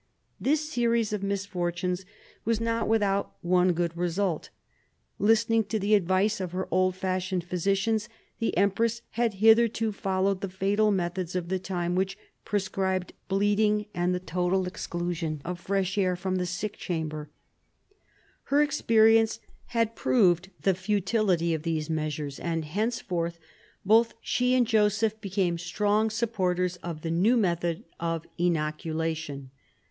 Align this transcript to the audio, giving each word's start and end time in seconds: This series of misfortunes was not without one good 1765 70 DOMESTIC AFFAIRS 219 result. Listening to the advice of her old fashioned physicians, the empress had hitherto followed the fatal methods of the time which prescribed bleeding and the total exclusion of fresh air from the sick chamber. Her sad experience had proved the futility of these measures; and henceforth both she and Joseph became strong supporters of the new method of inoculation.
This 0.39 0.67
series 0.67 1.13
of 1.13 1.21
misfortunes 1.21 2.05
was 2.43 2.59
not 2.59 2.87
without 2.87 3.35
one 3.41 3.71
good 3.73 3.95
1765 3.95 4.71
70 5.21 5.21
DOMESTIC 5.21 5.21
AFFAIRS 5.21 5.21
219 5.21 5.21
result. 5.21 5.29
Listening 5.29 5.63
to 5.65 5.79
the 5.79 5.93
advice 5.95 6.41
of 6.41 6.51
her 6.53 6.67
old 6.71 6.95
fashioned 6.95 7.43
physicians, 7.43 8.09
the 8.39 8.57
empress 8.57 9.01
had 9.11 9.33
hitherto 9.35 9.91
followed 9.91 10.41
the 10.41 10.49
fatal 10.49 10.89
methods 10.89 11.35
of 11.35 11.49
the 11.49 11.59
time 11.59 11.93
which 11.93 12.17
prescribed 12.43 13.13
bleeding 13.27 13.85
and 13.93 14.15
the 14.15 14.19
total 14.19 14.65
exclusion 14.65 15.39
of 15.45 15.59
fresh 15.59 15.95
air 15.99 16.15
from 16.15 16.37
the 16.37 16.47
sick 16.47 16.77
chamber. 16.77 17.29
Her 18.45 18.63
sad 18.63 18.69
experience 18.69 19.39
had 19.67 19.95
proved 19.95 20.49
the 20.63 20.73
futility 20.73 21.53
of 21.53 21.61
these 21.61 21.91
measures; 21.91 22.39
and 22.39 22.65
henceforth 22.65 23.37
both 23.85 24.15
she 24.19 24.55
and 24.55 24.65
Joseph 24.65 25.21
became 25.21 25.59
strong 25.59 26.09
supporters 26.09 26.77
of 26.77 27.01
the 27.03 27.11
new 27.11 27.37
method 27.37 27.83
of 27.99 28.25
inoculation. 28.39 29.51